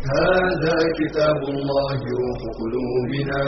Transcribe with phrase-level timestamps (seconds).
[0.00, 3.42] هذا كتاب الله روح قلوبنا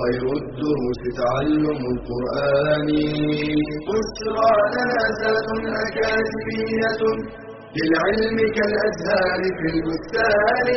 [0.00, 2.88] خير الدروس تعلم القرآن.
[3.88, 5.48] بشرى لنا زاد
[5.84, 7.02] أكاديمية
[7.76, 10.68] للعلم كالأزهار في البستان.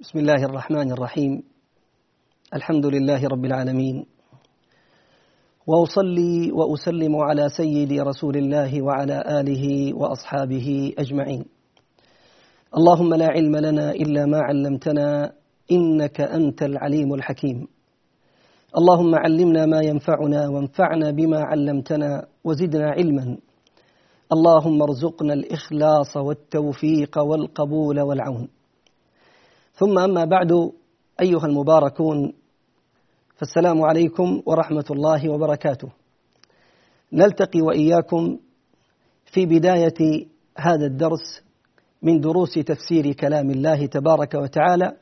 [0.00, 1.32] بسم الله الرحمن الرحيم.
[2.54, 4.06] الحمد لله رب العالمين.
[5.68, 11.44] وأصلي وأسلم على سيدي رسول الله وعلى آله وأصحابه أجمعين.
[12.76, 15.32] اللهم لا علم لنا إلا ما علمتنا
[15.72, 17.68] إنك أنت العليم الحكيم.
[18.78, 23.36] اللهم علمنا ما ينفعنا وانفعنا بما علمتنا وزدنا علما.
[24.32, 28.48] اللهم ارزقنا الإخلاص والتوفيق والقبول والعون.
[29.74, 30.52] ثم أما بعد
[31.20, 32.32] أيها المباركون
[33.38, 35.88] فالسلام عليكم ورحمة الله وبركاته.
[37.12, 38.38] نلتقي وإياكم
[39.26, 40.26] في بداية
[40.58, 41.42] هذا الدرس
[42.02, 44.96] من دروس تفسير كلام الله تبارك وتعالى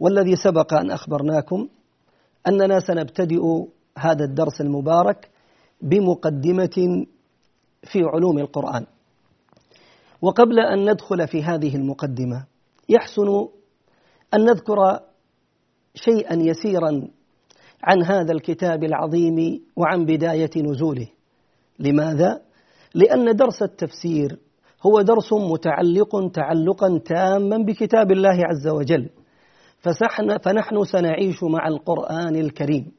[0.00, 1.68] والذي سبق أن أخبرناكم
[2.46, 3.42] أننا سنبتدئ
[3.98, 5.30] هذا الدرس المبارك
[5.82, 7.06] بمقدمة
[7.82, 8.86] في علوم القرآن.
[10.22, 12.44] وقبل أن ندخل في هذه المقدمة
[12.88, 13.48] يحسن
[14.34, 15.00] أن نذكر
[15.94, 17.08] شيئا يسيرا
[17.82, 21.08] عن هذا الكتاب العظيم وعن بداية نزوله.
[21.78, 22.40] لماذا؟
[22.94, 24.38] لأن درس التفسير
[24.86, 29.10] هو درس متعلق تعلقا تاما بكتاب الله عز وجل.
[30.44, 32.92] فنحن سنعيش مع القرآن الكريم.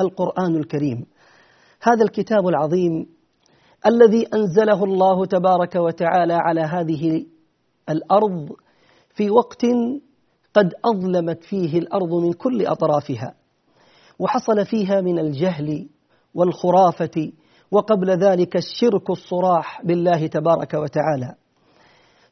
[0.00, 1.06] القرآن الكريم.
[1.82, 3.06] هذا الكتاب العظيم
[3.86, 7.26] الذي أنزله الله تبارك وتعالى على هذه
[7.88, 8.48] الأرض
[9.14, 9.64] في وقت
[10.54, 13.34] قد أظلمت فيه الأرض من كل أطرافها
[14.18, 15.88] وحصل فيها من الجهل
[16.34, 17.32] والخرافة
[17.70, 21.34] وقبل ذلك الشرك الصراح بالله تبارك وتعالى.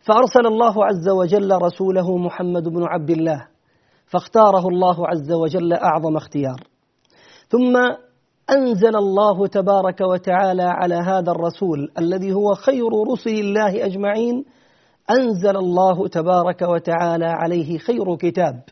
[0.01, 3.47] فأرسل الله عز وجل رسوله محمد بن عبد الله
[4.07, 6.61] فاختاره الله عز وجل أعظم اختيار.
[7.49, 7.77] ثم
[8.51, 14.45] أنزل الله تبارك وتعالى على هذا الرسول الذي هو خير رسل الله أجمعين
[15.11, 18.63] أنزل الله تبارك وتعالى عليه خير كتاب.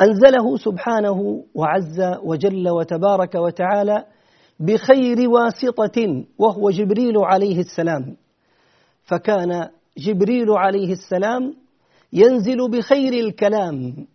[0.00, 4.04] أنزله سبحانه وعز وجل وتبارك وتعالى
[4.60, 8.16] بخير واسطة وهو جبريل عليه السلام.
[9.04, 9.68] فكان
[9.98, 11.54] جبريل عليه السلام
[12.12, 14.06] ينزل بخير الكلام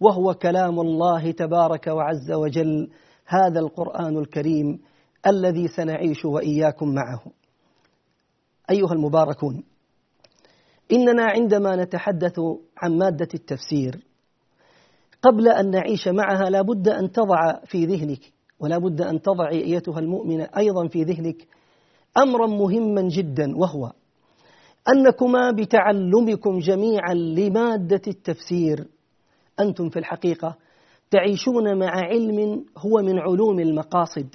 [0.00, 2.90] وهو كلام الله تبارك وعز وجل
[3.26, 4.80] هذا القرآن الكريم
[5.26, 7.22] الذي سنعيش وإياكم معه.
[8.70, 9.64] أيها المباركون
[10.92, 12.40] إننا عندما نتحدث
[12.78, 14.04] عن مادة التفسير
[15.22, 19.98] قبل أن نعيش معها لا بد أن تضع في ذهنك ولا بد أن تضع أيتها
[19.98, 21.46] المؤمنة أيضا في ذهنك
[22.16, 23.92] أمرا مهما جدا وهو
[24.88, 28.86] أنكما بتعلمكم جميعا لمادة التفسير.
[29.60, 30.56] أنتم في الحقيقة
[31.10, 34.34] تعيشون مع علم هو من علوم المقاصد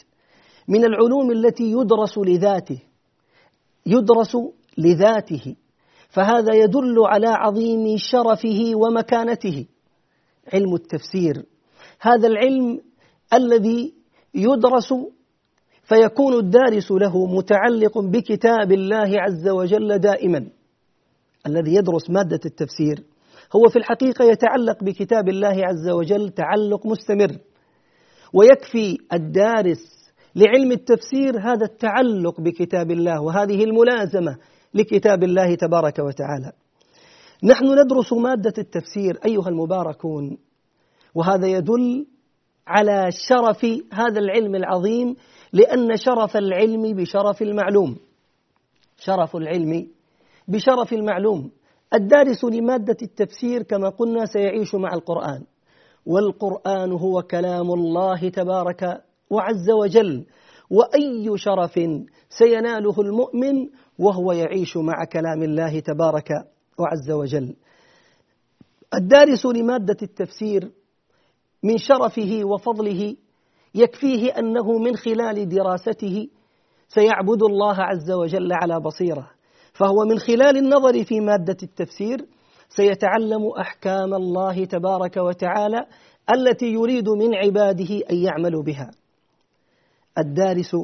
[0.68, 2.80] من العلوم التي يدرس لذاته
[3.86, 4.38] يدرس
[4.78, 5.56] لذاته
[6.10, 9.66] فهذا يدل على عظيم شرفه ومكانته.
[10.54, 11.46] علم التفسير
[12.02, 12.82] هذا العلم
[13.34, 13.94] الذي
[14.34, 14.94] يدرس
[15.84, 20.48] فيكون الدارس له متعلق بكتاب الله عز وجل دائما
[21.48, 23.04] الذي يدرس مادة التفسير
[23.56, 27.38] هو في الحقيقة يتعلق بكتاب الله عز وجل تعلق مستمر
[28.34, 29.98] ويكفي الدارس
[30.36, 34.38] لعلم التفسير هذا التعلق بكتاب الله وهذه الملازمة
[34.74, 36.52] لكتاب الله تبارك وتعالى.
[37.44, 40.38] نحن ندرس مادة التفسير أيها المباركون
[41.16, 42.06] وهذا يدل
[42.68, 45.16] على شرف هذا العلم العظيم
[45.54, 47.98] لأن شرف العلم بشرف المعلوم.
[48.98, 49.88] شرف العلم
[50.48, 51.52] بشرف المعلوم.
[51.94, 55.44] الدارس لمادة التفسير كما قلنا سيعيش مع القرآن.
[56.06, 60.26] والقرآن هو كلام الله تبارك وعز وجل
[60.70, 61.80] وأي شرف
[62.30, 63.70] سيناله المؤمن
[64.00, 66.30] وهو يعيش مع كلام الله تبارك
[66.80, 67.56] وعز وجل.
[68.94, 70.72] الدارس لماده التفسير
[71.64, 73.16] من شرفه وفضله
[73.76, 76.28] يكفيه أنه من خلال دراسته
[76.88, 79.32] سيعبد الله عز وجل على بصيرة.
[79.74, 82.26] فهو من خلال النظر في مادة التفسير
[82.70, 85.86] سيتعلم أحكام الله تبارك وتعالى
[86.36, 88.92] التي يريد من عباده أن يعملوا بها.
[90.18, 90.76] الدارس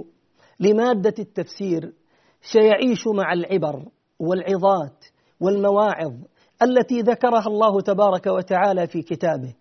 [0.60, 1.94] لمادة التفسير
[2.42, 3.86] سيعيش مع العبر
[4.20, 5.06] والعظات
[5.44, 6.14] والمواعظ
[6.62, 9.54] التي ذكرها الله تبارك وتعالى في كتابه.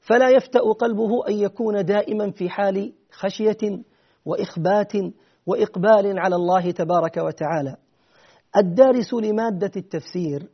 [0.00, 3.82] فلا يفتأ قلبه أن يكون دائما في حال خشية
[4.24, 4.92] وإخبات
[5.46, 7.76] وإقبال على الله تبارك وتعالى.
[8.56, 10.48] الدارس لمادة التفسير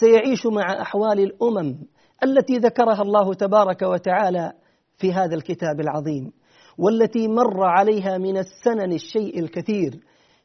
[0.00, 1.78] سيعيش مع أحوال الأمم
[2.24, 4.52] التي ذكرها الله تبارك وتعالى
[4.98, 6.32] في هذا الكتاب العظيم
[6.78, 9.90] والتي مر عليها من السنن الشيء الكثير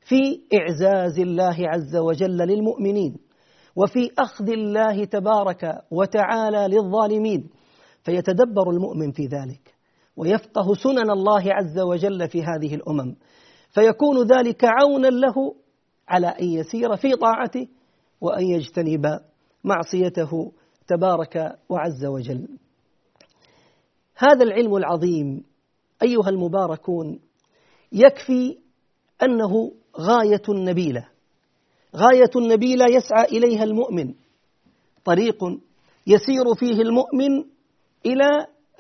[0.02, 3.29] في إعزاز الله عز وجل للمؤمنين.
[3.76, 7.50] وفي أخذ الله تبارك وتعالى للظالمين.
[8.04, 9.76] فيتدبر المؤمن في ذلك
[10.18, 13.16] ويفقه سنن الله عز وجل في هذه الأمم.
[13.70, 15.56] فيكون ذلك عونا له
[16.08, 17.68] على أن يسير في طاعته
[18.22, 19.20] وأن يجتنب
[19.64, 20.52] معصيته
[20.88, 22.48] تبارك وعز وجل.
[24.16, 25.44] هذا العلم العظيم
[26.04, 27.20] أيها المباركون
[27.92, 28.58] يكفي
[29.24, 31.08] أنه غاية نبيلة.
[31.96, 34.14] غاية نبيلة يسعى إليها المؤمن.
[35.06, 35.44] طريق
[36.08, 37.44] يسير فيه المؤمن
[38.06, 38.30] إلى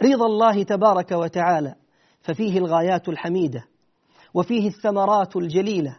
[0.03, 1.75] رضا الله تبارك وتعالى
[2.21, 3.65] ففيه الغايات الحميدة
[4.33, 5.97] وفيه الثمرات الجليلة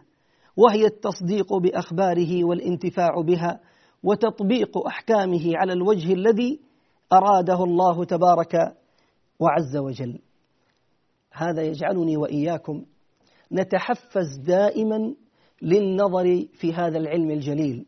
[0.57, 3.59] وهي التصديق بأخباره والانتفاع بها
[4.03, 6.59] وتطبيق أحكامه على الوجه الذي
[7.13, 8.55] أراده الله تبارك
[9.39, 10.19] وعز وجل.
[11.31, 12.85] هذا يجعلني وإياكم
[13.51, 15.15] نتحفز دائما
[15.61, 17.85] للنظر في هذا العلم الجليل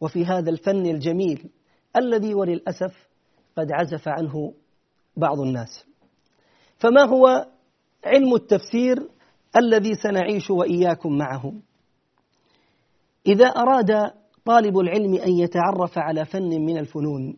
[0.00, 1.50] وفي هذا الفن الجميل
[1.96, 3.08] الذي وللأسف
[3.56, 4.54] قد عزف عنه
[5.16, 5.86] بعض الناس.
[6.78, 7.46] فما هو
[8.04, 9.08] علم التفسير
[9.56, 11.52] الذي سنعيش وإياكم معه؟
[13.26, 14.12] إذا أراد
[14.44, 17.36] طالب العلم أن يتعرف على فن من الفنون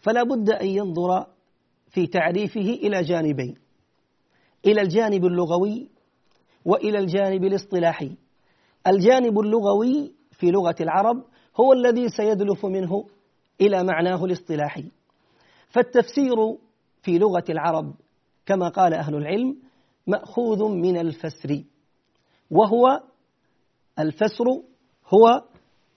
[0.00, 1.26] فلا بد أن ينظر
[1.90, 3.54] في تعريفه إلى جانبين
[4.66, 5.88] إلى الجانب اللغوي
[6.64, 8.16] وإلى الجانب الاصطلاحي.
[8.86, 11.24] الجانب اللغوي في لغة العرب
[11.60, 13.06] هو الذي سيدلف منه
[13.60, 14.90] إلى معناه الاصطلاحي.
[15.68, 16.36] فالتفسير
[17.02, 17.94] في لغة العرب
[18.46, 19.56] كما قال أهل العلم
[20.06, 21.64] مأخوذ من الفسر
[22.50, 23.00] وهو
[23.98, 24.44] الفسر
[25.06, 25.42] هو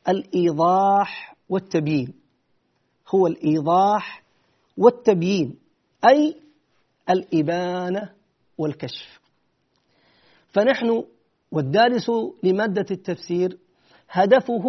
[0.10, 2.14] الإيضاح والتبيين.
[3.16, 4.24] هو الإيضاح
[4.78, 5.60] والتبيين
[6.10, 6.36] أي
[7.10, 8.14] الإبانة
[8.58, 9.20] والكشف.
[10.50, 11.04] فنحن
[11.52, 12.12] والدارس
[12.44, 13.58] لمادة التفسير
[14.10, 14.64] هدفه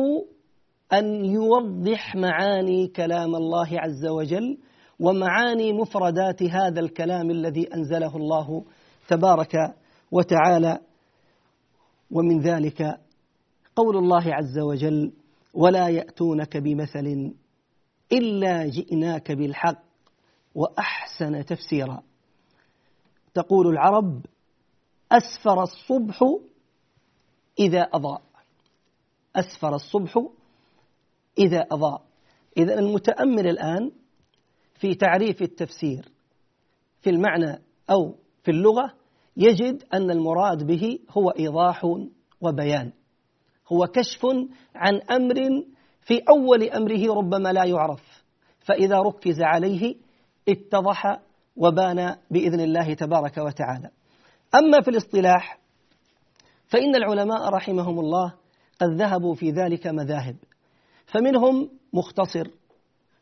[0.93, 4.59] أن يوضح معاني كلام الله عز وجل
[5.01, 8.65] ومعاني مفردات هذا الكلام الذي أنزله الله
[9.09, 9.75] تبارك
[10.11, 10.79] وتعالى.
[12.11, 13.01] ومن ذلك
[13.77, 15.13] قول الله عز وجل
[15.55, 17.35] ولا يأتونك بمثل
[18.13, 19.83] إلا جئناك بالحق
[20.55, 22.03] وأحسن تفسيرا
[23.35, 24.27] تقول العرب
[25.13, 26.21] أسفر الصبح
[27.59, 28.23] إذا أضاء.
[29.37, 30.27] أسفر الصبح
[31.39, 32.03] إذا أضاء.
[32.57, 33.91] إذا المتأمل الآن
[34.75, 36.09] في تعريف التفسير
[37.01, 38.95] في المعنى أو في اللغة
[39.37, 41.85] يجد أن المراد به هو إيضاح
[42.41, 42.93] وبيان.
[43.73, 44.27] هو كشف
[44.75, 45.65] عن أمر
[46.01, 48.25] في أول أمره ربما لا يعرف
[48.61, 49.95] فإذا ركز عليه
[50.49, 51.21] اتضح
[51.57, 53.91] وبان بإذن الله تبارك وتعالى.
[54.55, 55.59] أما في الاصطلاح
[56.69, 58.35] فإن العلماء رحمهم الله
[58.81, 60.37] قد ذهبوا في ذلك مذاهب.
[61.07, 62.49] فمنهم مختصر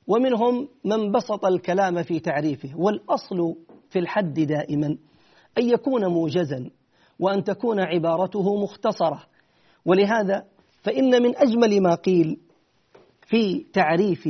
[0.06, 3.56] ومنهم من بسط الكلام في تعريفه والأصل
[3.90, 4.86] في الحد دائما
[5.58, 6.70] أن يكون موجزا
[7.18, 9.22] وأن تكون عبارته مختصرة.
[9.84, 10.44] ولهذا
[10.82, 12.40] فإن من أجمل ما قيل
[13.26, 14.28] في تعريف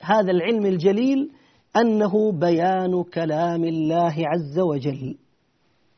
[0.00, 1.30] هذا العلم الجليل
[1.76, 5.18] أنه بيان كلام الله عز وجل.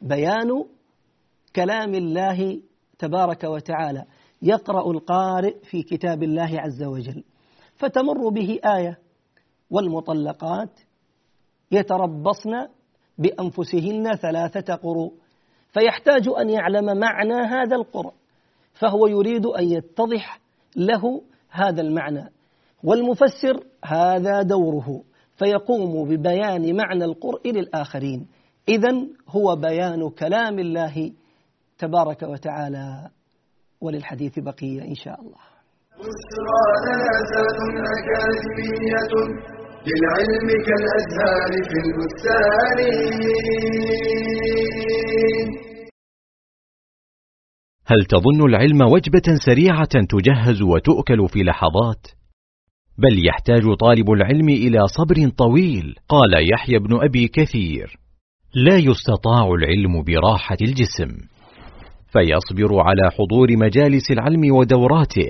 [0.03, 0.65] بيان
[1.57, 2.61] كلام الله
[2.99, 4.05] تبارك وتعالى
[4.43, 7.25] يقرأ القارئ في كتاب الله عز وجل.
[7.77, 8.99] فتمر به آية
[9.71, 10.71] والمطلقات
[11.73, 12.67] يتربصن
[13.19, 15.13] بأنفسهن ثلاثة قروء
[15.73, 18.13] فيحتاج أن يعلم معنى هذا القرء
[18.73, 20.41] فهو يريد أن يتضح
[20.77, 22.31] له هذا المعنى.
[22.85, 25.03] والمفسر هذا دوره
[25.37, 28.27] فيقوم ببيان معنى القرء للآخرين.
[28.69, 31.13] إذا هو بيان كلام الله
[31.79, 33.09] تبارك وتعالى
[33.81, 35.45] وللحديث بقية إن شاء الله.
[35.99, 36.63] بشرى
[37.97, 39.13] أكاديمية
[39.89, 42.79] للعلم كالأزهار في البستان.
[47.87, 52.07] هل تظن العلم وجبة سريعة تجهز وتؤكل في لحظات؟
[52.99, 57.99] بل يحتاج طالب العلم إلى صبر طويل قال يحيى بن أبي كثير.
[58.55, 61.36] لا يستطاع العلم براحة الجسم.
[62.13, 65.29] فيصبر على حضور مجالس العلم ودوراته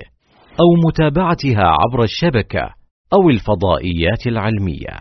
[0.60, 2.70] أو متابعتها عبر الشبكة
[3.12, 4.96] أو الفضائيات العلمية.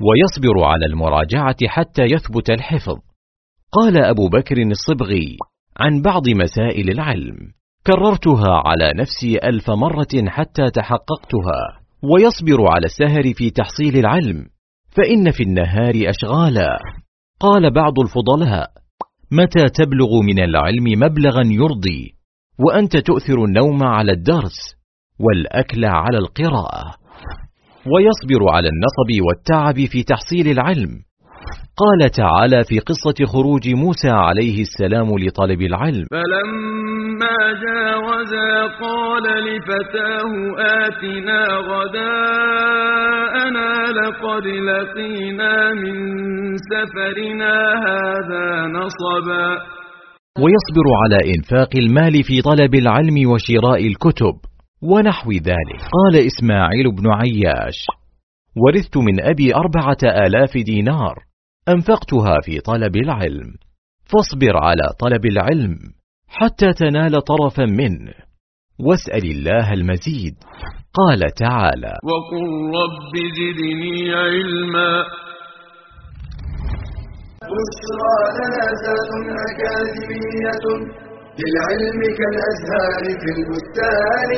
[0.00, 2.98] ويصبر على المراجعة حتى يثبت الحفظ.
[3.72, 5.36] قال أبو بكر الصبغي
[5.80, 7.36] عن بعض مسائل العلم
[7.86, 11.80] كررتها على نفسي ألف مرة حتى تحققتها.
[12.02, 14.46] ويصبر على السهر في تحصيل العلم
[14.90, 16.78] فإن في النهار أشغالا.
[17.40, 18.81] قال بعض الفضلاء
[19.32, 22.14] متى تبلغ من العلم مبلغا يرضي؟
[22.58, 24.58] وأنت تؤثر النوم على الدرس
[25.20, 26.84] والأكل على القراءة
[27.92, 30.90] ويصبر على النصب والتعب في تحصيل العلم.
[31.82, 36.06] قال تعالى في قصة خروج موسى عليه السلام لطلب العلم.
[36.10, 38.52] فلما جاوزا
[38.84, 40.32] قال لفتاه
[40.84, 41.40] آتنا
[41.70, 45.96] غداءنا لقد لقينا من
[46.56, 47.54] سفرنا
[47.88, 49.48] هذا نصبا.
[50.42, 54.36] ويصبر على إنفاق المال في طلب العلم وشراء الكتب
[54.82, 55.80] ونحو ذلك.
[55.96, 57.78] قال إسماعيل بن عياش
[58.56, 61.14] ورثت من أبي أربعة آلاف دينار.
[61.68, 63.54] أنفقتها في طلب العلم.
[64.04, 65.78] فاصبر على طلب العلم
[66.28, 68.14] حتى تنال طرفا منه.
[68.80, 70.34] واسأل الله المزيد.
[70.94, 72.44] قال تعالى وقل
[72.80, 75.04] رب زدني علما.
[77.52, 78.64] بشرى لنا
[79.50, 80.64] أكاديمية
[81.40, 84.32] للعلم كالأزهار في البستان.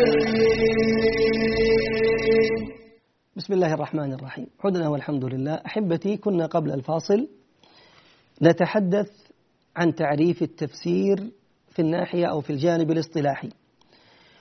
[3.37, 4.47] بسم الله الرحمن الرحيم.
[4.65, 5.55] عدنا والحمد لله.
[5.55, 7.29] أحبتي كنا قبل الفاصل
[8.43, 9.11] نتحدث
[9.77, 11.31] عن تعريف التفسير
[11.69, 13.49] في الناحية أو في الجانب الاصطلاحي.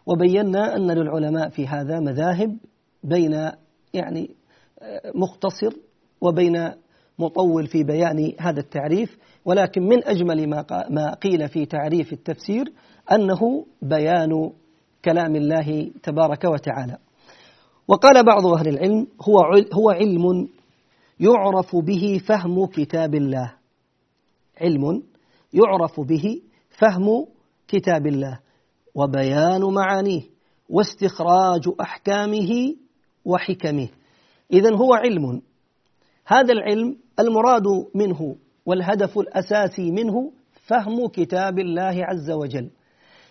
[0.06, 2.58] وبينا أن للعلماء في هذا مذاهب
[3.04, 3.52] بين
[3.94, 4.36] يعني
[5.16, 5.74] مختصر
[6.22, 6.72] وبين
[7.20, 9.18] مطول في بيان هذا التعريف.
[9.46, 10.50] ولكن من أجمل
[10.90, 12.74] ما قيل في تعريف التفسير
[13.12, 14.52] أنه بيان
[15.06, 16.98] كلام الله تبارك وتعالى.
[17.88, 19.40] وقال بعض أهل العلم هو
[19.74, 20.50] هو علم
[21.20, 23.54] يعرف به فهم كتاب الله.
[24.62, 25.04] علم
[25.54, 27.26] يعرف به فهم
[27.68, 28.40] كتاب الله.
[28.96, 30.22] وبيان معانيه
[30.70, 32.76] واستخراج أحكامه
[33.26, 33.90] وحكمه.
[34.54, 35.42] إذا هو علم.
[36.26, 38.36] هذا العلم المراد منه
[38.66, 42.70] والهدف الأساسي منه فهم كتاب الله عز وجل.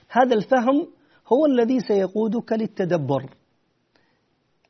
[0.08, 0.86] هذا الفهم
[1.32, 3.41] هو الذي سيقودك للتدبر.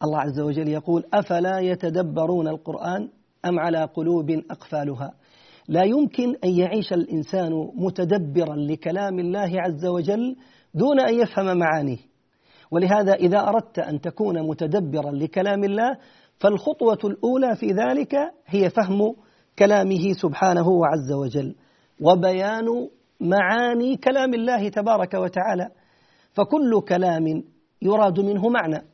[0.05, 3.09] الله عز وجل يقول أفلا يتدبرون القرآن
[3.45, 5.13] أم على قلوب أقفالها؟
[5.69, 10.37] لا يمكن أن يعيش الإنسان متدبرا لكلام الله عز وجل
[10.75, 11.99] دون أن يفهم معانيه.
[12.71, 15.97] ولهذا إذا أردت أن تكون متدبرا لكلام الله
[16.39, 18.15] فالخطوة الأولى في ذلك
[18.47, 19.15] هي فهم
[19.59, 21.55] كلامه سبحانه وعز وجل
[22.01, 22.89] وبيان
[23.21, 25.69] معاني كلام الله تبارك وتعالى.
[26.33, 27.43] فكل كلام
[27.83, 28.92] يراد منه معنى.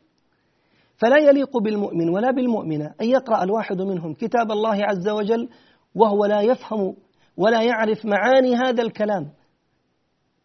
[0.99, 5.49] فلا يليق بالمؤمن ولا بالمؤمنة أن يقرأ الواحد منهم كتاب الله عز وجل
[5.95, 6.97] وهو لا يفهم
[7.37, 9.29] ولا يعرف معاني هذا الكلام.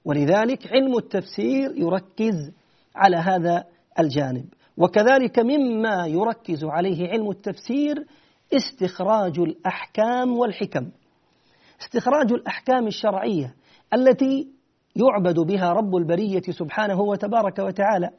[0.06, 2.52] ولذلك علم التفسير يركز
[2.96, 3.64] على هذا
[4.00, 4.46] الجانب.
[4.78, 8.06] وكذلك مما يركز عليه علم التفسير
[8.54, 10.92] استخراج الأحكام والحكم.
[11.82, 13.56] استخراج الأحكام الشرعية
[13.94, 14.48] التي
[14.96, 18.10] يعبد بها رب البرية سبحانه وتبارك وتعالى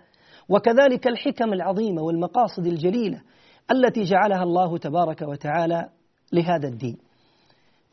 [0.49, 3.23] وكذلك الحكم العظيمة والمقاصد الجليلة
[3.71, 5.89] التي جعلها الله تبارك وتعالى
[6.33, 6.97] لهذا الدين.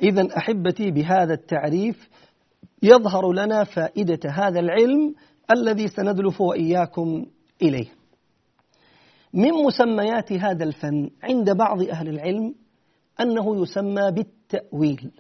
[0.04, 2.10] إذا أحبتي بهذا التعريف
[2.84, 5.16] يظهر لنا فائدة هذا العلم
[5.52, 7.26] الذي سندلف وإياكم
[7.62, 7.88] إليه.
[9.34, 12.56] من مسميات هذا الفن عند بعض أهل العلم
[13.20, 15.12] أنه يسمى بالتأويل.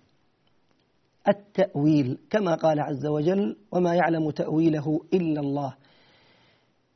[1.27, 5.75] التأويل كما قال عز وجل وما يعلم تأويله إلا الله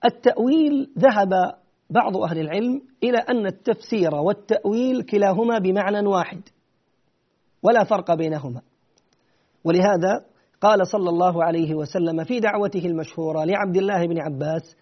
[0.06, 1.30] التأويل ذهب
[1.90, 6.42] بعض أهل العلم إلى أن التفسير والتأويل كلاهما بمعنى واحد
[7.64, 8.62] ولا فرق بينهما.
[9.64, 10.26] ولهذا
[10.62, 14.76] قال صلى الله عليه وسلم في دعوته المشهورة لعبد الله بن عباس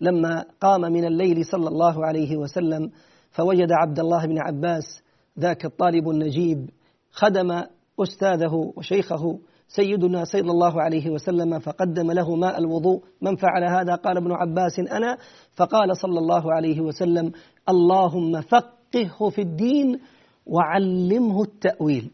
[0.00, 2.90] لما قام من الليل صلى الله عليه وسلم
[3.30, 5.02] فوجد عبد الله بن عباس
[5.38, 6.70] ذاك الطالب النجيب
[7.10, 7.62] خدم
[8.00, 9.38] أستاذه وشيخه
[9.68, 13.02] سيدنا صلى الله عليه وسلم فقدم له ماء الوضوء.
[13.22, 15.18] من فعل هذا؟ قال ابن عباس أنا.
[15.56, 17.32] فقال صلى الله عليه وسلم
[17.68, 20.00] اللهم فقهه في الدين
[20.46, 22.10] وعلمه التأويل.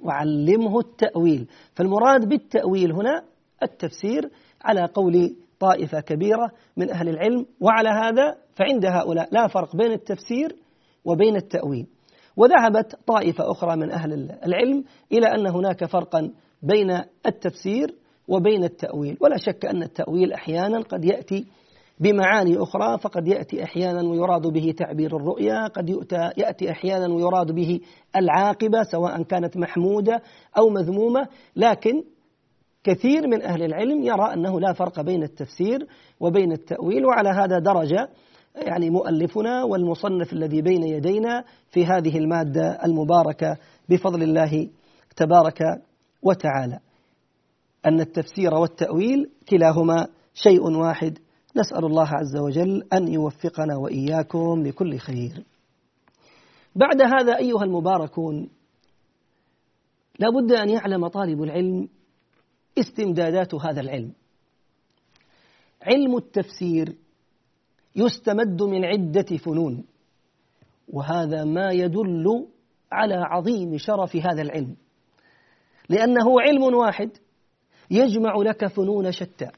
[0.00, 1.48] وعلمه التأويل.
[1.74, 3.22] فالمراد بالتأويل هنا
[3.62, 4.30] التفسير
[4.64, 7.46] على قول طائفة كبيرة من أهل العلم.
[7.60, 10.56] وعلى هذا فعند هؤلاء لا فرق بين التفسير
[11.04, 11.86] وبين التأويل.
[12.36, 14.12] وذهبت طائفة أخرى من أهل
[14.46, 16.32] العلم إلى أن هناك فرقا
[16.66, 17.94] بين التفسير
[18.28, 19.16] وبين التأويل.
[19.20, 21.46] ولا شك أن التأويل أحيانا قد يأتي
[22.00, 25.88] بمعاني أخرى فقد يأتي أحيانا ويراد به تعبير الرؤيا قد
[26.38, 27.80] يأتي أحيانا ويراد به
[28.16, 30.22] العاقبة سواء كانت محمودة
[30.58, 31.28] أو مذمومة.
[31.56, 32.02] لكن
[32.84, 35.86] كثير من أهل العلم يرى أنه لا فرق بين التفسير
[36.20, 37.06] وبين التأويل.
[37.06, 37.94] وعلى هذا درج
[38.56, 43.56] يعني مؤلفنا والمصنف الذي بين يدينا في هذه المادة المباركة
[43.88, 44.68] بفضل الله
[45.16, 45.58] تبارك
[46.26, 46.78] وتعالى.
[47.86, 51.18] أن التفسير والتأويل كلاهما شيء واحد.
[51.56, 55.44] نسأل الله عز وجل أن يوفقنا وإياكم لكل خير.
[56.76, 58.48] بعد هذا أيها المباركون
[60.18, 61.88] لا بد أن يعلم طالب العلم
[62.78, 64.12] استمدادات هذا العلم.
[65.82, 66.96] علم التفسير
[67.96, 69.84] يستمد من عدة فنون
[70.88, 72.46] وهذا ما يدل
[72.92, 74.76] على عظيم شرف هذا العلم.
[75.88, 77.10] لأنه علم واحد
[77.90, 79.48] يجمع لك فنون شتى.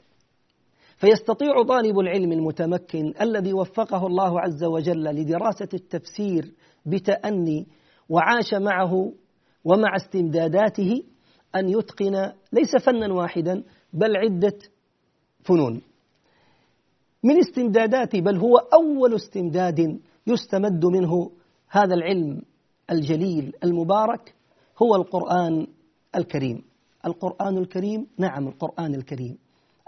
[0.97, 6.55] فيستطيع طالب العلم المتمكن الذي وفقه الله عز وجل لدراسة التفسير
[6.87, 7.67] بتأني
[8.09, 9.13] وعاش معه
[9.65, 11.03] ومع استمداداته
[11.57, 14.59] أن يتقن ليس فنا واحدا بل عدة
[15.45, 15.83] فنون.
[17.23, 21.31] من استمدادات بل هو أول استمداد يستمد منه
[21.71, 22.43] هذا العلم
[22.91, 24.35] الجليل المبارك
[24.83, 25.67] هو القرآن
[26.17, 26.63] الكريم.
[27.07, 29.39] القرآن الكريم نعم القرآن الكريم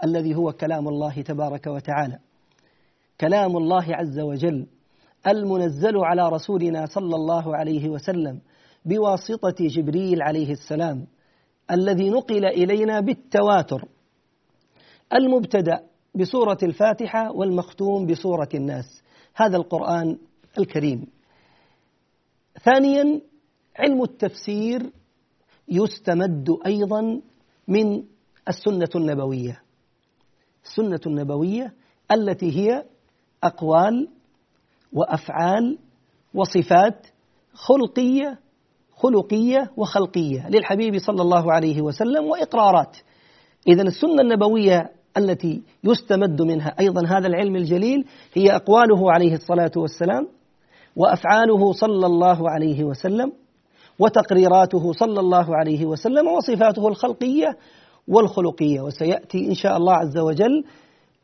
[0.03, 2.19] الذي هو كلام الله تبارك وتعالى.
[3.21, 4.67] كلام الله عز وجل
[5.27, 8.39] المنزل على رسولنا صلى الله عليه وسلم
[8.85, 11.07] بواسطة جبريل عليه السلام
[11.71, 13.87] الذي نقل إلينا بالتواتر.
[15.13, 15.83] المبتدأ
[16.15, 19.03] بسورة الفاتحة والمختوم بسورة الناس.
[19.35, 20.17] هذا القرآن
[20.59, 21.07] الكريم.
[22.63, 23.21] ثانيا
[23.75, 24.91] علم التفسير
[25.71, 27.21] يستمد أيضا
[27.67, 28.03] من
[28.47, 29.61] السنة النبوية.
[30.65, 31.73] السنة النبوية
[32.11, 32.83] التي هي
[33.43, 34.07] أقوال
[34.93, 35.77] وأفعال
[36.33, 37.07] وصفات
[37.53, 38.39] خلقية
[38.95, 42.97] خلقية وخلقية للحبيب صلى الله عليه وسلم وإقرارات.
[43.67, 50.27] إذا السنة النبوية التي يستمد منها أيضا هذا العلم الجليل هي أقواله عليه الصلاة والسلام
[50.95, 53.31] وأفعاله صلى الله عليه وسلم
[53.99, 57.57] وتقريراته صلى الله عليه وسلم وصفاته الخلقية
[58.07, 58.81] والخلقية.
[58.81, 60.63] وسيأتي إن شاء الله عز وجل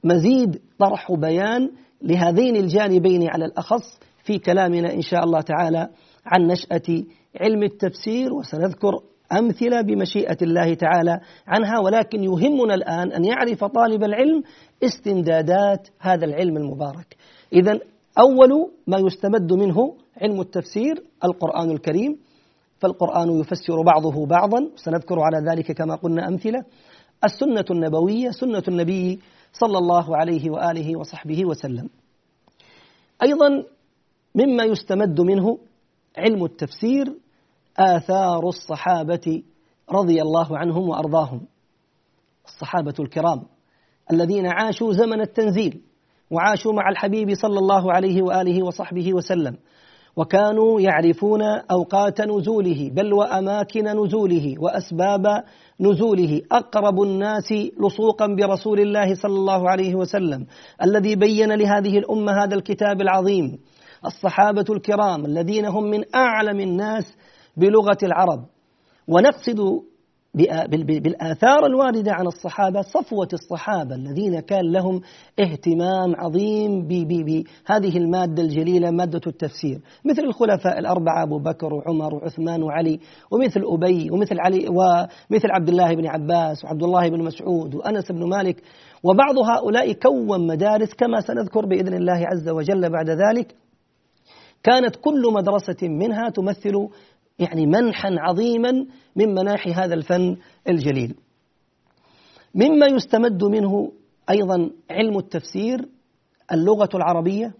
[0.03, 1.69] مزيد طرح بيان
[2.01, 5.89] لهذين الجانبين على الأخص في كلامنا إن شاء الله تعالى
[6.25, 7.03] عن نشأة
[7.41, 8.33] علم التفسير.
[8.33, 8.91] وسنذكر
[9.31, 14.43] أمثلة بمشيئة الله تعالى عنها ولكن يهمنا الآن أن يعرف طالب العلم
[14.83, 17.15] استمدادات هذا العلم المبارك.
[17.53, 17.79] إذا
[18.19, 22.17] أول ما يستمد منه علم التفسير القرآن الكريم.
[22.79, 24.69] فالقرآن يفسر بعضه بعضا.
[24.75, 26.63] سنذكر على ذلك كما قلنا أمثلة.
[27.23, 29.19] السنة النبوية سنة النبي
[29.53, 31.89] صلى الله عليه وآله وصحبه وسلم.
[33.23, 33.63] أيضا
[34.35, 35.57] مما يستمد منه
[36.17, 37.13] علم التفسير
[37.77, 39.43] آثار الصحابة
[39.91, 41.41] رضي الله عنهم وأرضاهم.
[42.45, 43.43] الصحابة الكرام
[44.11, 45.81] الذين عاشوا زمن التنزيل
[46.31, 49.57] وعاشوا مع الحبيب صلى الله عليه وآله وصحبه وسلم.
[50.17, 55.43] وكانوا يعرفون أوقات نزوله بل وأماكن نزوله وأسباب
[55.79, 56.41] نزوله.
[56.51, 57.51] أقرب الناس
[57.81, 60.45] لصوقا برسول الله صلى الله عليه وسلم
[60.83, 63.59] الذي بين لهذه الأمة هذا الكتاب العظيم.
[64.05, 67.05] الصحابة الكرام الذين هم من أعلم الناس
[67.57, 68.45] بلغة العرب.
[69.07, 69.59] ونقصد
[70.33, 75.01] بالآثار الواردة عن الصحابة صفوة الصحابة الذين كان لهم
[75.39, 79.79] اهتمام عظيم بهذه المادة الجليلة مادة التفسير.
[80.05, 82.99] مثل الخلفاء الأربعة أبو بكر وعمر وعثمان وعلي
[83.31, 88.29] ومثل أبي ومثل علي ومثل عبد الله بن عباس وعبد الله بن مسعود وأنس بن
[88.29, 88.63] مالك.
[89.03, 93.55] وبعض هؤلاء كون مدارس كما سنذكر بإذن الله عز وجل بعد ذلك.
[94.63, 96.87] كانت كل مدرسة منها تمثل
[97.39, 98.71] يعني منحا عظيما
[99.15, 100.37] من مناحي هذا الفن
[100.69, 101.15] الجليل.
[102.55, 103.91] مما يستمد منه
[104.29, 105.89] أيضا علم التفسير
[106.51, 107.53] اللغة العربية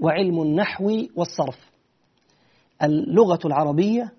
[0.00, 1.58] وعلم النحو والصرف.
[2.82, 4.12] اللغة العربية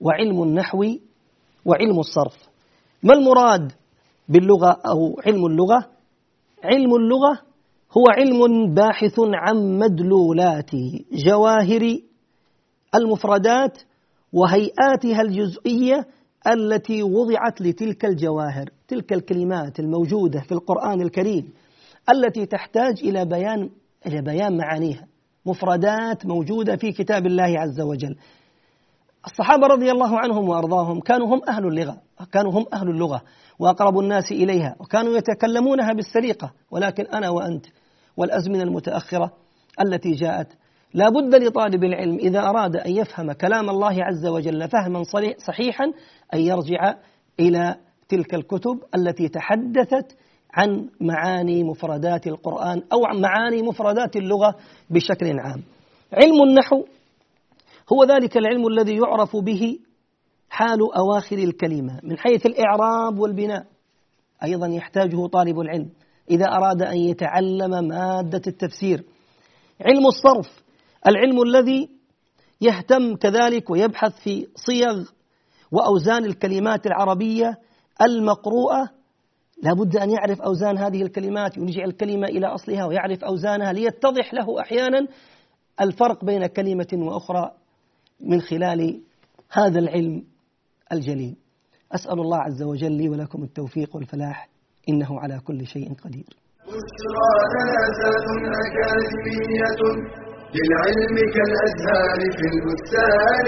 [0.00, 0.84] وعلم النحو
[1.64, 2.36] وعلم الصرف.
[3.02, 3.72] ما المراد
[4.28, 5.90] باللغة أو علم اللغة؟
[6.64, 7.38] علم اللغة
[7.96, 10.70] هو علم باحث عن مدلولات
[11.12, 11.98] جواهر
[12.94, 13.78] المفردات
[14.32, 16.06] وهيئاتها الجزئية
[16.46, 21.52] التي وضعت لتلك الجواهر تلك الكلمات الموجودة في القرآن الكريم
[22.10, 23.70] التي تحتاج إلى بيان
[24.06, 25.06] إلى بيان معانيها.
[25.46, 28.16] مفردات موجودة في كتاب الله عز وجل.
[29.26, 32.00] الصحابة رضي الله عنهم وأرضاهم كانوا هم أهل اللغة
[32.32, 33.22] كانوا هم أهل اللغة
[33.58, 37.66] وأقرب الناس إليها وكانوا يتكلمونها بالسليقة ولكن أنا وأنت
[38.16, 39.32] والأزمنة المتأخرة
[39.80, 40.48] التي جاءت
[40.94, 45.02] لا بد لطالب العلم إذا أراد أن يفهم كلام الله عز وجل فهما
[45.46, 45.84] صحيحا
[46.34, 46.94] أن يرجع
[47.40, 47.76] إلى
[48.08, 50.16] تلك الكتب التي تحدثت
[50.54, 54.54] عن معاني مفردات القرآن أو عن معاني مفردات اللغة
[54.90, 55.62] بشكل عام.
[56.12, 56.84] علم النحو
[57.92, 59.78] هو ذلك العلم الذي يعرف به
[60.50, 63.66] حال أواخر الكلمة من حيث الإعراب والبناء.
[64.44, 65.88] أيضا يحتاجه طالب العلم
[66.30, 69.04] إذا أراد أن يتعلم مادة التفسير.
[69.80, 70.63] علم الصرف
[71.06, 71.90] العلم الذي
[72.60, 75.04] يهتم كذلك ويبحث في صيغ
[75.72, 77.58] وأوزان الكلمات العربية
[78.02, 78.90] المقروءة
[79.62, 84.60] لا بد أن يعرف أوزان هذه الكلمات يرجع الكلمة إلى أصلها ويعرف أوزانها ليتضح له
[84.60, 85.06] أحيانا
[85.80, 87.50] الفرق بين كلمة وأخرى
[88.20, 89.00] من خلال
[89.50, 90.24] هذا العلم
[90.92, 91.36] الجليل.
[91.92, 94.48] أسأل الله عز وجل لي ولكم التوفيق والفلاح
[94.88, 96.36] إنه على كل شيء قدير.
[100.56, 103.46] للعلم كالأزهار في البستان.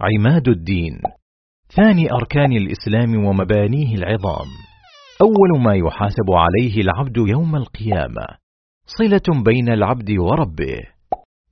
[0.00, 1.00] عماد الدين
[1.76, 4.48] ثاني أركان الإسلام ومبانيه العظام.
[5.22, 8.26] أول ما يحاسب عليه العبد يوم القيامة
[8.86, 10.80] صلة بين العبد وربه.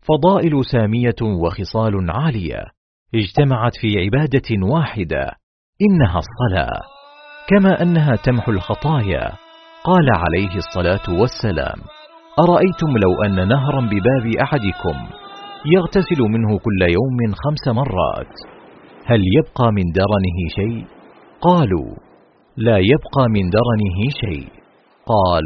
[0.03, 2.64] فضائل سامية وخصال عالية
[3.14, 5.41] اجتمعت في عبادة واحدة
[5.87, 6.81] إنها الصلاة
[7.49, 9.33] كما أنها تمحو الخطايا.
[9.85, 11.79] قال عليه الصلاة والسلام
[12.38, 14.97] أرأيتم لو أن نهرا بباب أحدكم
[15.77, 18.35] يغتسل منه كل يوم خمس مرات
[19.07, 20.87] هل يبقى من درنه شيء؟
[21.40, 21.90] قالوا
[22.57, 24.49] لا يبقى من درنه شيء.
[25.07, 25.45] قال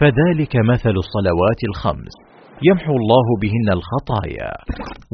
[0.00, 2.14] فذلك مثل الصلوات الخمس
[2.62, 4.52] يمحو الله بهن الخطايا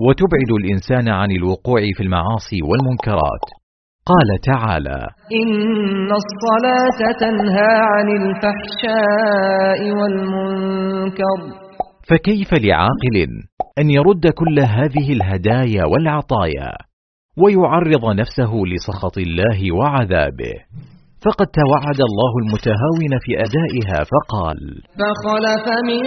[0.08, 3.63] وتبعد الإنسان عن الوقوع في المعاصي والمنكرات.
[4.06, 5.06] قال تعالى
[5.40, 11.38] إن الصلاة تنهى عن الفحشاء والمنكر.
[12.08, 13.28] فكيف لعاقل
[13.78, 16.72] أن يرد كل هذه الهدايا والعطايا
[17.38, 20.54] ويعرض نفسه لسخط الله وعذابه؟
[21.24, 24.58] فقد توعد الله المتهاون في أدائها فقال
[25.00, 26.04] فخلف من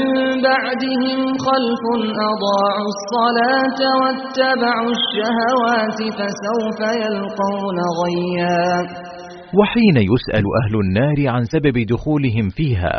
[0.49, 1.83] بعدهم خلف
[2.31, 8.65] أضاعوا الصلاة واتبعوا الشهوات فسوف يلقون غيا.
[9.59, 12.97] وحين يسأل أهل النار عن سبب دخولهم فيها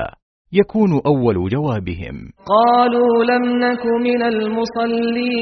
[0.52, 2.16] يكون أول جوابهم
[2.54, 5.38] قالوا لم نك من المصلين.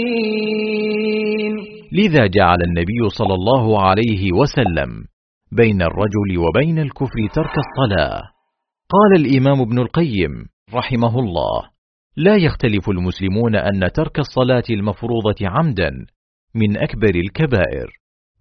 [1.93, 5.16] لذا جعل النبي صلى الله عليه وسلم
[5.57, 8.23] بين الرجل وبين الكفر ترك الصلاة.
[8.89, 10.31] قال الإمام ابن القيم
[10.75, 11.63] رحمه الله
[12.17, 15.91] لا يختلف المسلمون أن ترك الصلاة المفروضة عمدا
[16.55, 17.87] من أكبر الكبائر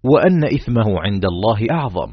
[0.04, 2.12] وأن إثمه عند الله أعظم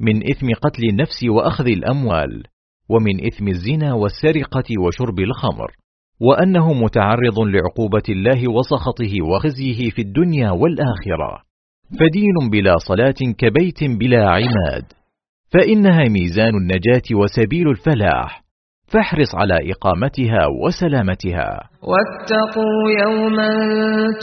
[0.00, 2.42] من إثم قتل النفس وأخذ الأموال
[2.88, 5.70] ومن إثم الزنا والسرقة وشرب الخمر
[6.20, 11.42] وأنه متعرض لعقوبة الله وسخطه وخزيه في الدنيا والآخرة.
[11.90, 14.84] فدين بلا صلاة كبيت بلا عماد.
[15.52, 18.44] فإنها ميزان النجاة وسبيل الفلاح.
[18.92, 21.50] فاحرص على إقامتها وسلامتها.
[21.82, 23.52] واتقوا يوما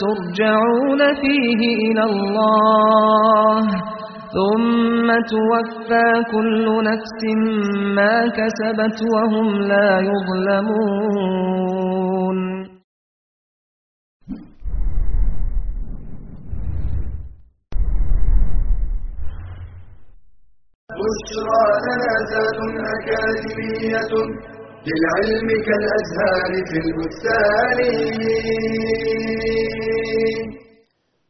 [0.02, 3.62] ترجعون فيه إلى الله.
[4.32, 7.20] ثم توفى كل نفس
[7.96, 11.52] ما كسبت وهم لا يظلمون.
[21.12, 22.58] بشرى جنازات
[22.94, 24.12] أكاديمية
[24.86, 27.78] للعلم كالأزهار في البستان.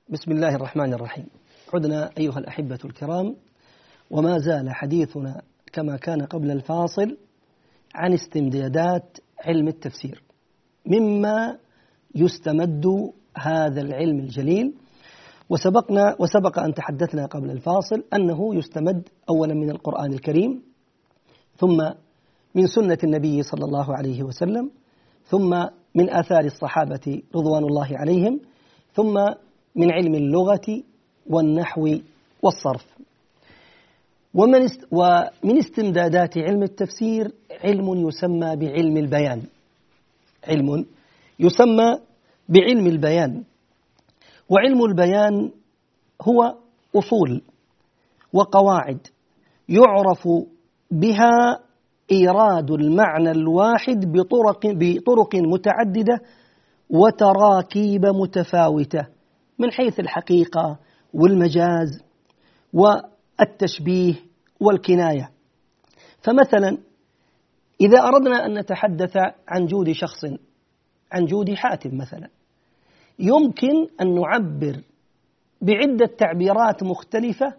[0.09, 1.27] بسم الله الرحمن الرحيم.
[1.75, 3.37] عدنا أيها الأحبة الكرام
[4.11, 5.43] وما زال حديثنا
[5.73, 7.17] كما كان قبل الفاصل
[7.95, 10.23] عن استمدادات علم التفسير
[10.87, 11.59] مما
[12.15, 12.85] يستمد
[13.39, 14.75] هذا العلم الجليل
[15.53, 20.63] وسبقنا وسبق أن تحدثنا قبل الفاصل أنه يستمد أولا من القرآن الكريم
[21.57, 21.79] ثم
[22.55, 24.71] من سنة النبي صلى الله عليه وسلم
[25.25, 25.51] ثم
[25.95, 28.41] من آثار الصحابة رضوان الله عليهم
[28.95, 29.15] ثم
[29.77, 30.83] من علم اللغة
[31.27, 31.99] والنحو
[32.43, 32.87] والصرف.
[34.35, 37.33] ومن ومن استمدادات علم التفسير
[37.65, 39.43] علم يسمى بعلم البيان.
[40.49, 40.87] علم
[41.39, 41.99] يسمى
[42.49, 43.45] بعلم البيان.
[44.49, 45.51] وعلم البيان
[46.23, 46.55] هو
[46.97, 47.43] أصول
[48.33, 49.07] وقواعد
[49.69, 50.29] يعرف
[50.91, 51.61] بها
[52.13, 56.21] إيراد المعنى الواحد بطرق بطرق متعددة
[56.91, 59.07] وتراكيب متفاوتة
[59.59, 60.79] من حيث الحقيقة
[61.15, 62.03] والمجاز
[62.73, 64.15] والتشبيه
[64.61, 65.31] والكناية.
[66.23, 66.79] فمثلا
[67.81, 69.17] إذا أردنا أن نتحدث
[69.49, 70.25] عن جود شخص
[71.13, 72.29] عن جود حاتم مثلا
[73.19, 74.83] يمكن أن نعبر
[75.61, 77.55] بعدة تعبيرات مختلفة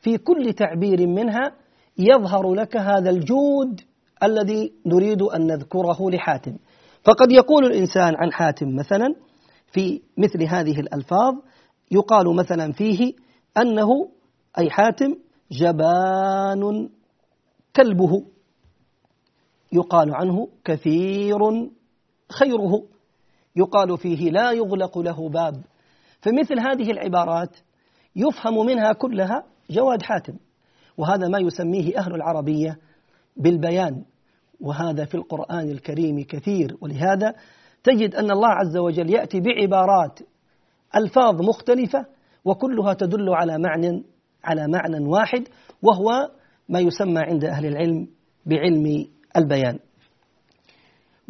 [0.00, 1.52] في كل تعبير منها
[1.98, 3.80] يظهر لك هذا الجود
[4.22, 6.56] الذي نريد أن نذكره لحاتم.
[7.04, 9.14] فقد يقول الإنسان عن حاتم مثلا
[9.72, 11.34] في مثل هذه الألفاظ
[11.90, 13.12] يقال مثلا فيه
[13.56, 13.88] أنه
[14.58, 15.14] أي حاتم
[15.52, 16.88] جبان
[17.76, 18.24] كلبه.
[19.72, 21.38] يقال عنه كثير
[22.32, 22.82] خيره.
[23.56, 25.62] يقال فيه لا يغلق له باب.
[26.20, 27.56] فمثل هذه العبارات
[28.16, 30.34] يفهم منها كلها جواد حاتم
[30.96, 32.78] وهذا ما يسميه أهل العربية
[33.36, 34.04] بالبيان.
[34.60, 37.34] وهذا في القرآن الكريم كثير ولهذا
[37.84, 40.20] تجد أن الله عز وجل يأتي بعبارات
[40.96, 42.06] ألفاظ مختلفة
[42.44, 44.04] وكلها تدل على معنى
[44.44, 45.48] على معنى واحد
[45.82, 46.30] وهو
[46.68, 48.08] ما يسمى عند أهل العلم
[48.46, 49.78] بعلم البيان.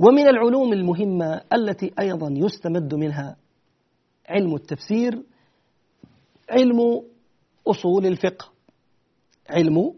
[0.01, 3.37] ومن العلوم المهمة التي أيضا يستمد منها
[4.29, 5.23] علم التفسير
[6.51, 7.03] علم
[7.67, 8.49] أصول الفقه.
[9.51, 9.95] علم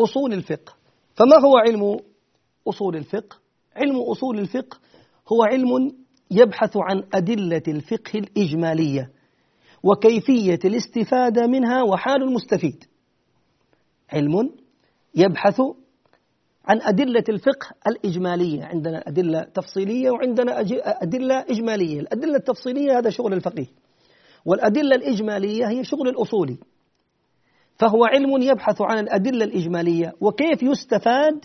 [0.00, 0.74] أصول الفقه.
[1.14, 2.00] فما هو علم
[2.68, 3.38] أصول الفقه؟
[3.76, 4.78] علم أصول الفقه
[5.32, 5.96] هو علم
[6.30, 9.10] يبحث عن أدلة الفقه الإجمالية
[9.82, 12.84] وكيفية الاستفادة منها وحال المستفيد.
[14.12, 14.50] علم
[15.14, 15.60] يبحث
[16.70, 20.60] عن أدلة الفقه الإجمالية عندنا أدلة تفصيلية وعندنا
[21.02, 22.00] أدلة إجمالية.
[22.00, 23.66] الأدلة التفصيلية هذا شغل الفقيه
[24.44, 26.58] والأدلة الإجمالية هي شغل الأصولي.
[27.78, 31.44] فهو علم يبحث عن الأدلة الإجمالية وكيف يستفاد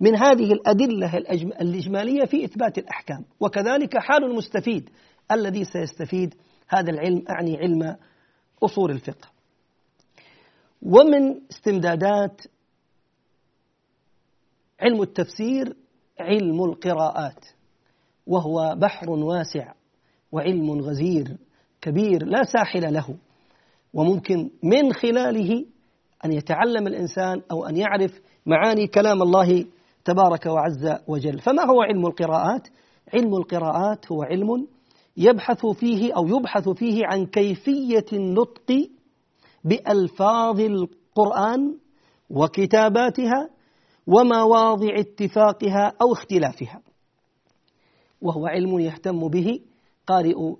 [0.00, 1.16] من هذه الأدلة
[1.60, 3.24] الإجمالية في إثبات الأحكام.
[3.40, 4.90] وكذلك حال المستفيد
[5.32, 6.34] الذي سيستفيد
[6.68, 7.96] هذا العلم أعني علم
[8.62, 9.28] أصول الفقه.
[10.82, 12.40] ومن استمدادات
[14.80, 15.76] علم التفسير
[16.20, 17.44] علم القراءات
[18.26, 19.72] وهو بحر واسع
[20.32, 21.36] وعلم غزير
[21.80, 23.16] كبير لا ساحل له
[23.94, 25.64] وممكن من خلاله
[26.24, 29.64] أن يتعلم الإنسان أو أن يعرف معاني كلام الله
[30.04, 32.68] تبارك وعز وجل فما هو علم القراءات؟
[33.14, 34.66] علم القراءات هو علم
[35.16, 38.88] يبحث فيه أو يبحث فيه عن كيفية النطق
[39.64, 41.76] بألفاظ القرآن
[42.30, 43.50] وكتاباتها
[44.06, 46.80] ومواضع اتفاقها أو اختلافها.
[48.22, 49.60] وهو علم يهتم به
[50.06, 50.54] قارئ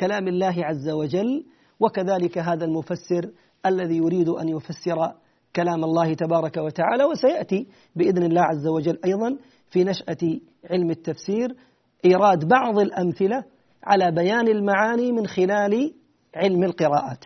[0.00, 1.46] كلام الله عز وجل
[1.80, 3.30] وكذلك هذا المفسر
[3.66, 5.12] الذي يريد أن يفسر
[5.56, 7.66] كلام الله تبارك وتعالى وسيأتي
[7.96, 9.38] بإذن الله عز وجل أيضا
[9.70, 11.56] في نشأة علم التفسير
[12.04, 13.44] إيراد بعض الأمثلة
[13.84, 15.94] على بيان المعاني من خلال
[16.34, 17.24] علم القراءات.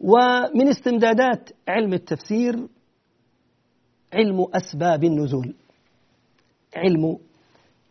[0.00, 2.68] ومن استمدادات علم التفسير
[4.12, 5.54] علم أسباب النزول.
[6.76, 7.18] علم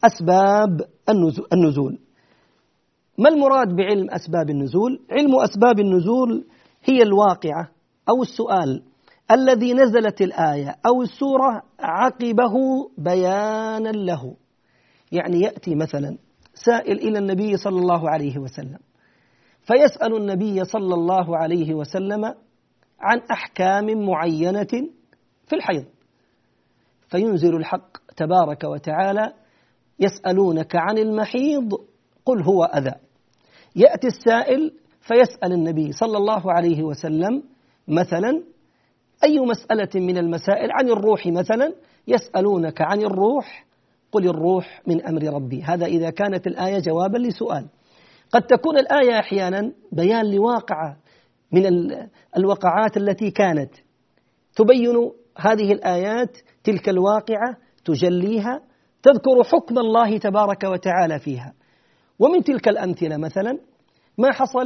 [0.03, 0.81] أسباب
[1.53, 1.99] النزول.
[3.17, 6.45] ما المراد بعلم أسباب النزول؟ علم أسباب النزول
[6.83, 7.69] هي الواقعة
[8.09, 8.83] أو السؤال
[9.31, 12.53] الذي نزلت الآية أو السورة عقبه
[12.97, 14.35] بيانا له.
[15.11, 16.17] يعني يأتي مثلا
[16.53, 18.79] سائل إلى النبي صلى الله عليه وسلم
[19.61, 22.25] فيسأل النبي صلى الله عليه وسلم
[22.99, 24.89] عن أحكام معينة
[25.47, 25.85] في الحيض.
[27.07, 29.33] فينزل الحق تبارك وتعالى
[29.99, 31.73] يسألونك عن المحيض
[32.25, 32.93] قل هو أذى.
[33.75, 37.43] يأتي السائل فيسأل النبي صلى الله عليه وسلم
[37.87, 38.43] مثلا
[39.23, 41.73] أي مسألة من المسائل عن الروح مثلا؟
[42.07, 43.65] يسألونك عن الروح
[44.11, 45.61] قل الروح من أمر ربي.
[45.61, 47.67] هذا إذا كانت الآية جوابا لسؤال.
[48.31, 50.97] قد تكون الآية أحيانا بيان لواقعة
[51.51, 51.65] من
[52.37, 53.71] الوقعات التي كانت.
[54.55, 56.37] تبين هذه الآيات
[56.67, 58.61] تلك الواقعة تجليها
[59.03, 61.53] تذكر حكم الله تبارك وتعالى فيها.
[62.19, 63.59] ومن تلك الأمثلة مثلا
[64.17, 64.65] ما حصل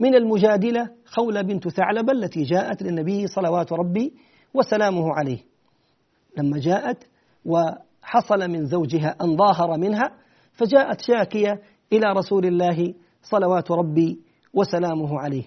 [0.00, 4.12] من المجادلة خولة بنت ثعلبة التي جاءت للنبي صلوات ربي
[4.54, 5.38] وسلامه عليه.
[6.38, 7.04] لما جاءت
[7.44, 10.10] وحصل من زوجها أن ظاهر منها
[10.52, 11.52] فجاءت شاكية
[11.92, 14.20] إلى رسول الله صلوات ربي
[14.54, 15.44] وسلامه عليه.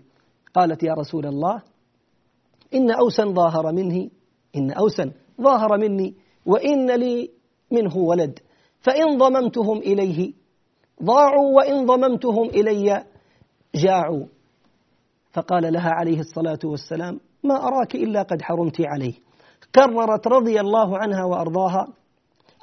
[0.54, 1.62] قالت يا رسول الله
[2.74, 4.10] إن أوسا ظاهر منه
[4.56, 7.30] إن أوسا ظاهر مني وإن لي
[7.71, 8.39] منه ولد.
[8.82, 10.34] فإن ضممتهم إليه
[11.04, 13.04] ضاعوا وإن ضممتهم إلي
[13.76, 14.26] جاعوا.
[15.32, 19.13] فقال لها عليه الصلاة والسلام ما أراك إلا قد حرمت عليه.
[19.76, 21.88] كررت رضي الله عنها وأرضاها.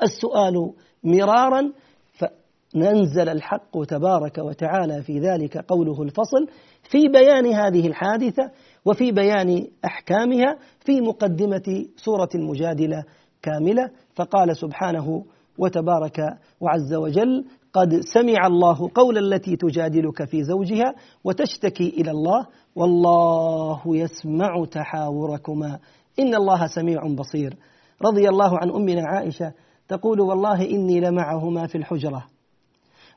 [0.02, 0.72] السؤال
[1.04, 1.72] مرارا
[2.12, 6.46] فننزل الحق تبارك وتعالى في ذلك قوله الفصل
[6.82, 8.50] في بيان هذه الحادثة
[8.84, 13.04] وفي بيان أحكامها في مقدمة سورة المجادلة
[13.42, 15.24] كاملة فقال سبحانه
[15.58, 16.20] وتبارك
[16.60, 20.94] وعز وجل قد سمع الله قول التي تجادلك في زوجها
[21.24, 25.78] وتشتكي إلى الله والله يسمع تحاوركما.
[26.18, 27.56] إن الله سميع بصير.
[28.06, 29.52] رضي الله عن أمنا عائشة
[29.88, 32.24] تقول والله إني لمعهما في الحجرة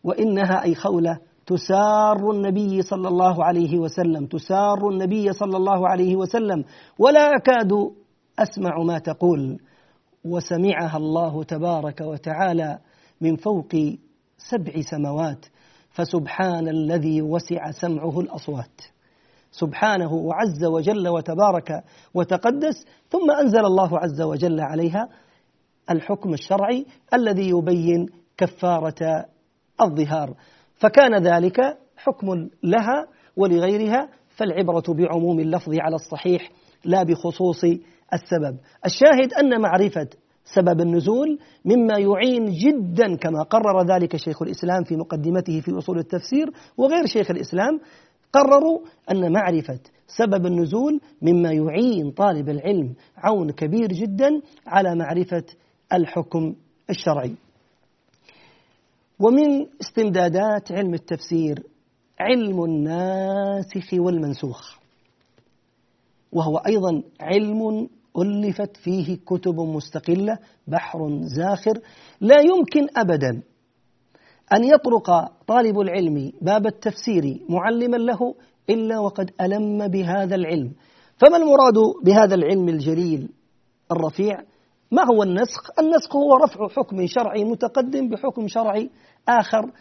[0.03, 6.64] وإنها أي خولة تسار النبي صلى الله عليه وسلم تسار النبي صلى الله عليه وسلم.
[7.00, 7.72] ولا أكاد
[8.40, 9.60] أسمع ما تقول.
[10.26, 12.80] وسمعها الله تبارك وتعالى
[13.22, 13.76] من فوق
[14.38, 15.46] سبع سماوات.
[15.90, 18.82] فسبحان الذي وسع سمعه الأصوات.
[19.52, 21.84] سبحانه وعز وجل وتبارك
[22.14, 22.86] وتقدس.
[23.10, 25.10] ثم أنزل الله عز وجل عليها
[25.92, 29.26] الحكم الشرعي الذي يبين كفارة
[29.82, 30.34] الظهار.
[30.78, 36.52] فكان ذلك حكم لها ولغيرها فالعبرة بعموم اللفظ على الصحيح
[36.86, 37.63] لا بخصوص
[38.13, 38.58] السبب.
[38.86, 40.08] الشاهد أن معرفة
[40.56, 46.52] سبب النزول مما يعين جدا كما قرر ذلك شيخ الإسلام في مقدمته في أصول التفسير
[46.78, 47.80] وغير شيخ الإسلام
[48.34, 48.80] قرروا
[49.12, 55.44] أن معرفة سبب النزول مما يعين طالب العلم عون كبير جدا على معرفة
[55.94, 56.56] الحكم
[56.90, 57.36] الشرعي.
[59.19, 61.63] ومن استمدادات علم التفسير
[62.19, 64.77] علم الناسخ والمنسوخ
[66.32, 71.80] وهو أيضا علم ألفت فيه كتب مستقلة بحر زاخر
[72.21, 73.41] لا يمكن أبدا
[74.53, 78.36] أن يطرق طالب العلم باب التفسير معلما له
[78.69, 80.71] إلا وقد ألم بهذا العلم.
[81.17, 83.30] فما المراد بهذا العلم الجليل
[83.91, 84.38] الرفيع؟
[84.91, 88.89] ما هو النسخ؟ النسخ هو رفع حكم شرعي متقدم بحكم شرعي
[89.30, 89.71] آخر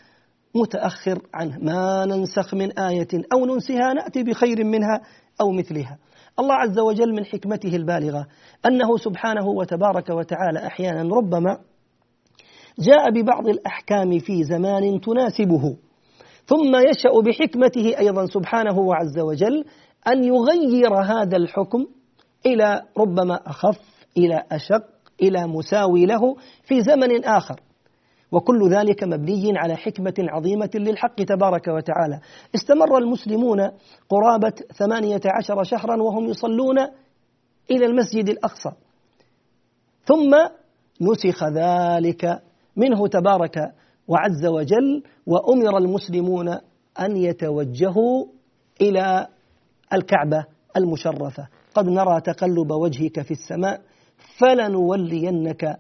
[0.55, 5.01] متأخر عنه ما ننسخ من آية أو ننسها نأتي بخير منها
[5.41, 5.99] أو مثلها
[6.39, 8.27] الله عز وجل من حكمته البالغة
[8.67, 11.59] أنه سبحانه وتبارك وتعالى أحيانا ربما
[12.79, 15.77] جاء ببعض الأحكام في زمان تناسبه
[16.47, 19.65] ثم يشأ بحكمته أيضا سبحانه وعز وجل
[20.09, 21.87] أن يغير هذا الحكم
[22.47, 23.81] إلى ربما أخف
[24.17, 27.61] إلى أشق إلى مساوي له في زمن آخر.
[28.33, 32.21] وكل ذلك مبني على حكمة عظيمة للحق تبارك وتعالى.
[32.55, 33.71] استمر المسلمون
[34.09, 36.79] قرابة ثمانية عشر شهرا وهم يصلون
[37.71, 38.71] إلى المسجد الأقصى.
[40.05, 40.35] ثم
[41.01, 42.43] نسخ ذلك
[42.77, 43.73] منه تبارك
[44.09, 46.49] وعز وجل وأمر المسلمون
[47.01, 48.25] أن يتوجهوا
[48.81, 49.27] إلى
[49.93, 50.45] الكعبة
[50.77, 51.49] المشرفة.
[51.75, 53.81] قد نرى تقلب وجهك في السماء
[54.39, 55.77] فلنولينك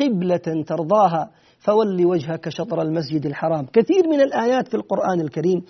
[0.00, 3.66] قبلة ترضاها فول وجهك شطر المسجد الحرام.
[3.66, 5.62] كثير من الآيات في القرآن الكريم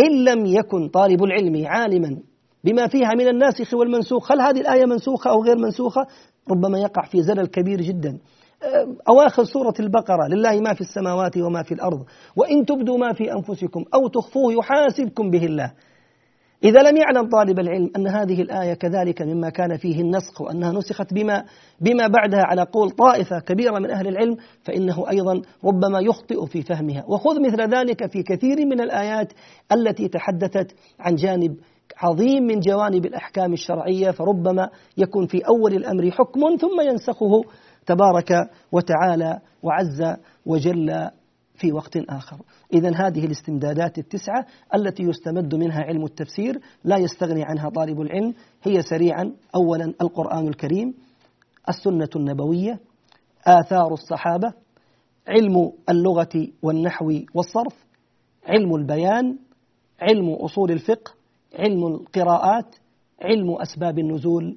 [0.00, 2.18] إن لم يكن طالب العلم عالما
[2.64, 6.06] بما فيها من الناسخ والمنسوخ هل هذه الآية منسوخة أو غير منسوخة؟
[6.50, 8.18] ربما يقع في زلل كبير جدا.
[9.08, 12.04] أواخر سورة البقرة لله ما في السماوات وما في الأرض
[12.36, 15.72] وإن تبدوا ما في أنفسكم أو تخفوه يحاسبكم به الله.
[16.64, 21.14] إذا لم يعلم طالب العلم أن هذه الآية كذلك مما كان فيه النسخ وأنها نسخت
[21.14, 21.44] بما
[21.80, 27.04] بما بعدها على قول طائفة كبيرة من أهل العلم فإنه أيضا ربما يخطئ في فهمها.
[27.08, 29.32] وخذ مثل ذلك في كثير من الآيات
[29.72, 31.56] التي تحدثت عن جانب
[31.96, 37.42] عظيم من جوانب الأحكام الشرعية فربما يكون في أول الأمر حكم ثم ينسخه
[37.86, 40.16] تبارك وتعالى وعز
[40.46, 41.10] وجل
[41.56, 42.36] في وقت آخر.
[42.72, 48.82] إذا هذه الاستمدادات التسعة التي يستمد منها علم التفسير لا يستغني عنها طالب العلم هي
[48.82, 50.94] سريعا أولا القرآن الكريم
[51.68, 52.80] السنة النبوية
[53.46, 54.52] آثار الصحابة
[55.28, 57.84] علم اللغة والنحو والصرف
[58.46, 59.38] علم البيان
[60.00, 61.12] علم أصول الفقه
[61.58, 62.76] علم القراءات
[63.22, 64.56] علم أسباب النزول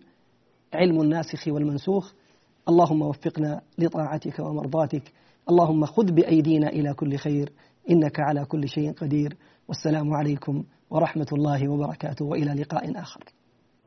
[0.74, 2.14] علم الناسخ والمنسوخ.
[2.70, 5.12] اللهم وفقنا لطاعتك ومرضاتك.
[5.50, 7.52] اللهم خذ بأيدينا إلى كل خير
[7.92, 9.38] إنك على كل شيء قدير.
[9.70, 13.24] والسلام عليكم ورحمة الله وبركاته وإلى لقاء آخر.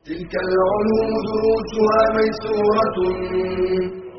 [0.09, 2.97] تلك العلوم دروسها ميسورة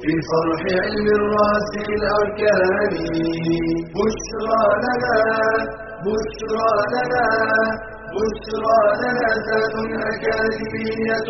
[0.02, 2.92] في فرح علم الرأس الأركان.
[3.98, 5.18] بشرى لنا
[6.06, 7.28] بشرى لنا
[8.16, 9.76] بشرى لنا ذات
[10.12, 11.30] أكاديمية.